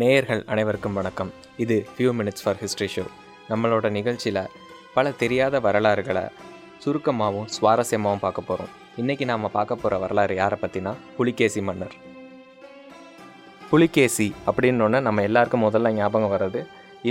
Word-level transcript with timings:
நேயர்கள் 0.00 0.42
அனைவருக்கும் 0.52 0.96
வணக்கம். 0.98 1.30
இது 1.64 1.76
few 1.92 2.10
minutes 2.18 2.42
for 2.44 2.58
history 2.62 2.86
show 2.94 3.04
நம்மளோட 3.50 3.86
நிகழ்ச்சியில் 3.96 4.40
பல 4.96 5.10
தெரியாத 5.22 5.60
வரலாறுகளை 5.66 6.22
சுருக்கமாகவும் 6.82 7.48
சுவாரஸ்யமாகவும் 7.54 8.22
பார்க்க 8.24 8.44
போகிறோம் 8.48 8.72
இன்றைக்கி 9.00 9.24
நாம் 9.30 9.46
பார்க்க 9.56 9.80
போகிற 9.82 9.98
வரலாறு 10.04 10.36
யாரை 10.40 10.58
பற்றினா 10.62 10.92
புலிகேசி 11.16 11.62
மன்னர். 11.68 11.96
புலிகேசி 13.72 14.28
அப்படின்னொன்னே 14.48 15.00
நம்ம 15.08 15.26
எல்லாருக்கும் 15.30 15.66
முதல்ல 15.68 15.94
ஞாபகம் 16.00 16.34
வர்றது 16.34 16.62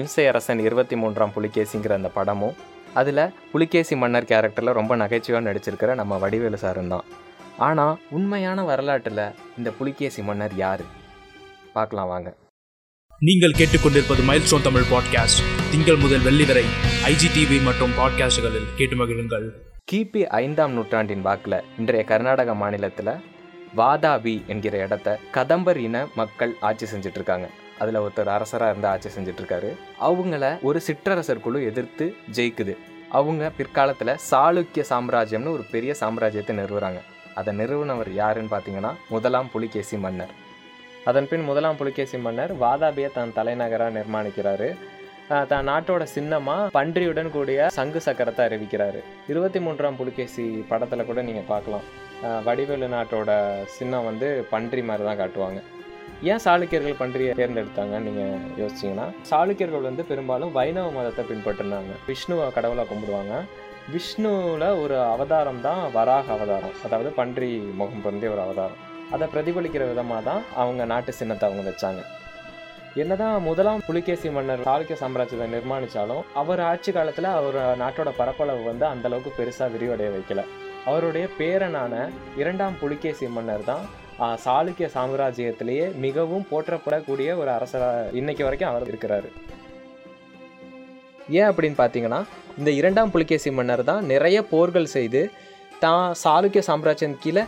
இம்சை 0.01 0.25
அரசன் 0.33 0.63
இருபத்தி 0.67 0.97
மூன்றாம் 1.03 1.35
புலிகேசிங்கிற 1.37 1.99
அந்த 1.99 2.11
படமும் 2.17 2.57
அதில் 3.01 3.25
புலிகேசி 3.53 3.97
மன்னர் 4.03 4.31
கேரக்டரில் 4.33 4.77
ரொம்ப 4.81 4.95
நகைச்சுவாக 5.03 5.45
நடிச்சிருக்கிற 5.49 5.93
நம்ம 6.01 6.23
வடிவேலு 6.25 6.63
சாரும் 6.65 6.91
தான் 6.95 7.07
ஆனால் 7.67 7.95
உண்மையான 8.17 8.63
வரலாற்றில் 8.71 9.27
இந்த 9.59 9.71
புலிகேசி 9.79 10.23
மன்னர் 10.31 10.57
யார்? 10.65 10.85
பார்க்கலாம் 11.77 12.11
வாங்க. 12.15 12.29
நீங்கள் 13.19 13.51
கேட்டுக்கொண்டிருப்பது 13.51 14.23
மைல்ஸ்டோன் 14.27 14.61
தமிழ் 14.61 14.81
பாட்காஸ்ட் 14.81 15.41
திங்கள் 15.71 15.95
முதல் 15.95 16.19
வெள்ளி 16.19 16.45
வரை 16.45 16.63
ஐஜிடிவி 17.05 17.63
மற்றும் 17.63 17.91
பாட்காஸ்டுகளில் 17.91 18.75
கேட்டு 18.77 18.95
மகிழுங்கள். 18.95 19.49
கிபி 19.91 20.23
ஐந்தாம் 20.25 20.71
நூற்றாண்டின் 20.71 21.21
வாக்கில் 21.21 21.63
இன்றைய 21.77 22.03
கர்நாடக 22.03 22.55
மாநிலத்தில் 22.55 23.09
வாதாபி 23.77 24.45
என்கிற 24.45 24.77
இடத்த 24.77 25.19
கதம்பர் 25.31 25.77
இன 25.77 26.07
மக்கள் 26.15 26.55
ஆட்சி 26.59 26.85
செஞ்சுட்டு 26.85 27.11
இருக்காங்க 27.13 27.49
அதில் 27.79 27.99
ஒருத்தர் 27.99 28.25
அரசராக 28.25 28.69
இருந்து 28.69 28.87
ஆட்சி 28.87 29.09
செஞ்சுட்டு 29.09 29.41
இருக்காரு 29.41 29.75
அவங்கள 30.01 30.61
ஒரு 30.61 30.81
சிற்றரசர் 30.87 31.39
குழு 31.39 31.65
எதிர்த்து 31.65 32.15
ஜெயிக்குது. 32.31 32.77
அவங்க 33.09 33.51
பிற்காலத்தில் 33.57 34.17
சாளுக்கிய 34.31 34.83
சாம்ராஜ்யம்னு 34.89 35.51
ஒரு 35.51 35.65
பெரிய 35.71 35.95
சாம்ராஜ்யத்தை 35.99 36.55
நிறுவுறாங்க. 36.59 37.01
அதை 37.35 37.55
நிறுவனவர் 37.55 38.13
யாருன்னு 38.13 38.57
பார்த்தீங்கன்னா 38.57 38.93
முதலாம் 39.09 39.51
புலிகேசி 39.51 39.97
மன்னர். 39.97 40.45
அதன்பின் 41.09 41.45
முதலாம் 41.49 41.77
புலிகேசி 41.79 42.17
மன்னர் 42.23 42.51
வாதாபியை 42.61 43.09
தன் 43.17 43.33
தலைநகராக 43.35 43.95
நிர்மாணிக்கிறாரு. 43.97 44.67
தன் 45.51 45.67
நாட்டோட 45.69 46.03
சின்னமாக 46.15 46.71
பன்றியுடன் 46.77 47.29
கூடிய 47.35 47.67
சங்கு 47.77 47.99
சக்கரத்தை 48.05 48.41
அறிவிக்கிறாரு. 48.47 48.99
இருபத்தி 49.31 49.59
மூன்றாம் 49.65 49.97
புலிகேசி 49.99 50.45
படத்தில் 50.71 51.07
கூட 51.09 51.21
நீங்கள் 51.27 51.47
பார்க்கலாம். 51.53 51.85
வடிவேலு 52.47 52.87
நாட்டோட 52.95 53.31
சின்னம் 53.77 54.07
வந்து 54.09 54.27
பன்றி 54.53 54.83
மாதிரி 54.89 55.05
தான் 55.09 55.19
காட்டுவாங்க. 55.21 55.61
ஏன் 56.31 56.43
சாளுக்கியர்கள் 56.45 56.99
பன்றியை 57.01 57.31
தேர்ந்தெடுத்தாங்கன்னு 57.39 58.07
நீங்கள் 58.09 58.43
யோசிச்சிங்கன்னா 58.61 59.07
சாளுக்கியர்கள் 59.31 59.87
வந்து 59.89 60.05
பெரும்பாலும் 60.11 60.53
வைணவ 60.59 60.91
மதத்தை 60.97 61.25
பின்பற்றினாங்க. 61.31 61.95
விஷ்ணுவை 62.09 62.45
கடவுளாக 62.57 62.87
கும்பிடுவாங்க. 62.91 63.35
விஷ்ணுவில் 63.95 64.69
ஒரு 64.83 64.97
அவதாரம் 65.13 65.63
தான் 65.69 65.83
வராக 65.97 66.31
அவதாரம். 66.37 66.77
அதாவது 66.85 67.11
பன்றி 67.21 67.51
முகம் 67.81 68.05
பொருந்திய 68.05 68.35
ஒரு 68.35 68.43
அவதாரம். 68.47 68.81
அதை 69.15 69.25
பிரதிபலிக்கிற 69.33 69.83
விதமாக 69.91 70.21
தான் 70.29 70.41
அவங்க 70.61 70.85
நாட்டு 70.91 71.11
சின்னத்தை 71.19 71.45
அவங்க 71.49 71.63
வச்சாங்க. 71.69 72.01
என்னதான் 73.01 73.35
முதலாம் 73.47 73.83
புலிகேசி 73.87 74.27
மன்னர் 74.35 74.63
சாளுக்கிய 74.67 74.95
சாம்ராஜ்யத்தை 75.01 75.47
நிர்மாணித்தாலும் 75.55 76.23
அவர் 76.41 76.61
ஆட்சி 76.69 76.91
காலத்தில் 76.95 77.27
அவர் 77.39 77.57
நாட்டோட 77.81 78.11
பரப்பளவு 78.19 78.61
வந்து 78.69 78.85
அந்த 78.93 79.05
அளவுக்கு 79.09 79.31
பெருசாக 79.39 79.69
விரிவடைய 79.73 80.09
வைக்கல. 80.15 80.43
அவருடைய 80.89 81.25
பேரனான 81.39 81.93
இரண்டாம் 82.41 82.77
புலிகேசி 82.81 83.27
மன்னர் 83.35 83.67
தான் 83.71 83.85
சாளுக்கிய 84.45 84.87
சாம்ராஜ்யத்திலேயே 84.95 85.85
மிகவும் 86.05 86.47
போற்றப்படக்கூடிய 86.51 87.29
ஒரு 87.41 87.49
அரசராக 87.57 88.09
இன்னைக்கு 88.19 88.43
வரைக்கும் 88.47 88.71
அவர் 88.71 88.87
இருக்கிறாரு. 88.91 89.29
ஏன் 91.37 91.47
அப்படின்னு 91.49 91.77
பார்த்தீங்கன்னா 91.81 92.21
இந்த 92.59 92.71
இரண்டாம் 92.79 93.13
புலிகேசி 93.15 93.49
மன்னர் 93.59 93.83
தான் 93.91 94.03
நிறைய 94.13 94.37
போர்கள் 94.53 94.93
செய்து 94.97 95.21
தான் 95.85 96.05
சாளுக்கிய 96.23 96.61
சாம்ராஜ்யம் 96.69 97.17
கீழே 97.23 97.43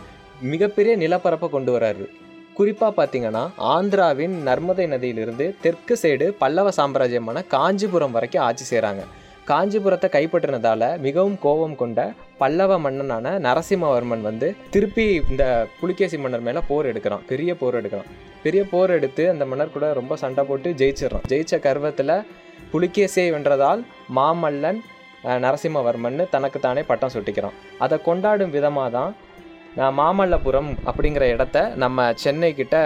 மிகப்பெரிய 0.52 0.92
நிலப்பரப்பை 0.96 1.48
கொண்டு 1.50 1.70
வராரு. 1.76 2.04
குறிப்பாக 2.58 2.92
பார்த்தீங்கன்னா 2.96 3.42
ஆந்திராவின் 3.74 4.34
நர்மதை 4.48 4.86
நதியிலிருந்து 4.92 5.46
தெற்கு 5.64 5.94
சைடு 6.02 6.26
பல்லவ 6.42 6.70
சாம்ராஜ்யமான 6.76 7.42
காஞ்சிபுரம் 7.54 8.14
வரைக்கும் 8.16 8.44
ஆட்சி 8.46 8.64
செய்கிறாங்க 8.70 9.04
காஞ்சிபுரத்தை 9.50 10.08
கைப்பற்றினதால 10.14 10.82
மிகவும் 11.06 11.38
கோபம் 11.44 11.76
கொண்ட 11.80 12.00
பல்லவ 12.38 12.78
மன்னனான 12.78 13.32
நரசிம்மவர்மன் 13.46 14.26
வந்து 14.28 14.48
திருப்பி 14.74 15.06
இந்த 15.30 15.44
புலிகேசி 15.80 16.18
மன்னர் 16.18 16.44
மேலே 16.48 16.60
போர் 16.68 16.88
எடுக்கிறான். 16.90 17.24
பெரிய 17.30 17.54
போர் 17.60 17.78
எடுக்கிறான். 17.80 18.10
பெரிய 18.44 18.62
போர் 18.72 18.92
எடுத்து 18.98 19.24
அந்த 19.30 19.44
மன்னர் 19.50 19.74
கூட 19.76 19.88
ரொம்ப 20.00 20.16
சண்டை 20.16 20.44
போட்டு 20.44 20.70
ஜெயிச்சிடறான். 20.82 21.26
ஜெயிச்ச 21.32 21.60
கர்வத்தில் 21.66 22.14
புலிகேசியை 22.72 23.28
வென்றதால் 23.36 23.82
மாமல்லன் 24.18 24.80
நரசிம்மவர்மன் 25.46 26.28
தனக்கு 26.34 26.58
தானே 26.60 26.82
பட்டம் 26.90 27.12
சுட்டிக்கிறான். 27.14 27.56
அதை 27.84 27.98
கொண்டாடும் 28.08 28.54
விதமாக 28.58 28.90
தான் 28.98 29.12
மாமல்லபுரம் 29.98 30.70
அப்படிங்கிற 30.90 31.24
இடத்த 31.34 31.58
நம்ம 31.82 32.06
சென்னை 32.22 32.50
கிட்ட 32.60 32.76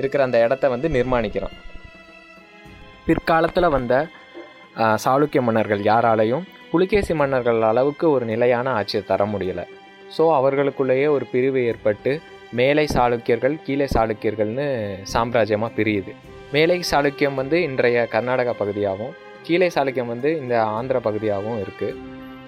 இருக்கிற 0.00 0.22
அந்த 0.26 0.38
இடத்த 0.46 0.68
வந்து 0.74 0.88
நிர்மாணிக்கிறோம். 0.96 1.54
பிற்காலத்தில் 3.06 3.74
வந்த 3.76 3.94
சாளுக்கிய 5.04 5.42
மன்னர்கள் 5.48 5.82
யாராலையும் 5.90 6.44
புலிகேசி 6.72 7.14
மன்னர்கள் 7.20 7.60
அளவுக்கு 7.70 8.06
ஒரு 8.14 8.24
நிலையான 8.32 8.72
ஆட்சியை 8.78 9.02
தர 9.10 9.22
முடியல. 9.34 9.60
ஸோ 10.16 10.24
அவர்களுக்குள்ளேயே 10.38 11.06
ஒரு 11.16 11.24
பிரிவு 11.32 11.60
ஏற்பட்டு 11.70 12.12
மேலை 12.58 12.84
சாளுக்கியர்கள் 12.96 13.56
கீழே 13.66 13.86
சாளுக்கியர்கள்னு 13.94 14.66
சாம்ராஜ்யமாக 15.14 15.76
பிரியுது. 15.78 16.12
மேலை 16.54 16.78
சாளுக்கியம் 16.90 17.40
வந்து 17.40 17.56
இன்றைய 17.68 18.06
கர்நாடகா 18.14 18.54
பகுதியாகவும் 18.60 19.16
கீழே 19.46 19.68
சாளுக்கியம் 19.74 20.12
வந்து 20.14 20.30
இந்த 20.42 20.54
ஆந்திர 20.76 20.98
பகுதியாகவும் 21.08 21.60
இருக்குது 21.64 21.98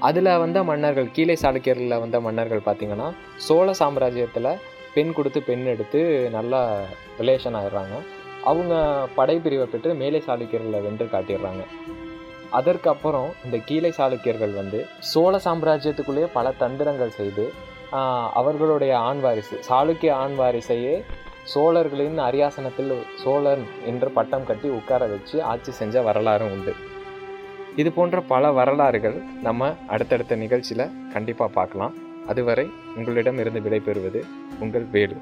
அதில் 0.08 0.30
வந்த 0.42 0.58
மன்னர்கள் 0.68 1.08
கீழே 1.16 1.34
சாளுக்கியர்களில் 1.42 2.02
வந்த 2.02 2.18
மன்னர்கள் 2.26 2.66
பார்த்திங்கன்னா 2.66 3.08
சோழ 3.46 3.70
சாம்ராஜ்யத்தில் 3.80 4.50
பெண் 4.94 5.12
கொடுத்து 5.16 5.40
பெண் 5.48 5.64
எடுத்து 5.72 6.00
நல்லா 6.36 6.60
ரிலேஷன் 7.20 7.56
ஆயிடுறாங்க. 7.58 7.96
அவங்க 8.50 8.74
படைப்பிரிவை 9.16 9.66
பெற்று 9.72 9.90
மேலை 10.02 10.20
சாளுக்கியர்களை 10.26 10.80
வென்று 10.86 11.06
காட்டிடுறாங்க. 11.14 11.64
அதற்கப்புறம் 12.58 13.28
இந்த 13.46 13.56
கீழே 13.68 13.90
சாளுக்கியர்கள் 13.98 14.54
வந்து 14.60 14.78
சோழ 15.10 15.34
சாம்ராஜ்யத்துக்குள்ளேயே 15.46 16.28
பல 16.36 16.52
தந்திரங்கள் 16.62 17.16
செய்து 17.18 17.44
அவர்களுடைய 18.40 18.92
ஆண் 19.08 19.20
வாரிசு 19.24 19.56
சாளுக்கிய 19.68 20.12
ஆண் 20.22 20.36
வாரிசையே 20.40 20.94
சோழர்களின் 21.52 22.18
அரியாசனத்தில் 22.28 22.92
சோழன் 23.22 23.64
என்று 23.90 24.08
பட்டம் 24.18 24.48
கட்டி 24.50 24.68
உட்கார 24.78 25.06
வச்சு 25.12 25.36
ஆட்சி 25.52 25.72
செஞ்ச 25.80 26.02
வரலாறும் 26.08 26.52
உண்டு. 26.56 26.74
இது 27.76 27.92
போன்ற 27.92 28.20
பல 28.20 28.52
வரலாறுகள் 28.52 29.22
நம்ம 29.42 29.74
அடுத்தடுத்த 29.86 30.34
நிகழ்ச்சியில் 30.34 30.90
கண்டிப்பாக 31.12 31.52
பார்க்கலாம். 31.52 31.94
அதுவரை 32.26 32.70
உங்களிடம் 32.96 33.38
இருந்து 33.38 33.60
விடைபெறுவது 33.60 34.22
உங்கள் 34.60 34.86
வேலு. 34.92 35.16